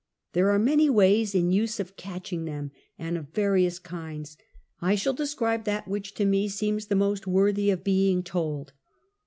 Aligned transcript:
There 0.33 0.49
are 0.49 0.57
many 0.57 0.89
ways 0.89 1.35
in 1.35 1.51
use 1.51 1.79
of 1.79 1.95
catching 1.95 2.45
them 2.45 2.71
and 2.97 3.19
of 3.19 3.29
various 3.35 3.77
kinds: 3.77 4.35
I 4.81 4.95
shall 4.95 5.13
describe 5.13 5.65
that 5.65 5.87
which 5.87 6.15
to 6.15 6.25
me 6.25 6.49
seems 6.49 6.87
the 6.87 6.95
most 6.95 7.27
worthy 7.27 7.69
of 7.69 7.83
being 7.83 8.23
told. 8.23 8.73